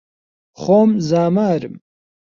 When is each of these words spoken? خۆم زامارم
خۆم 0.61 0.89
زامارم 1.09 1.73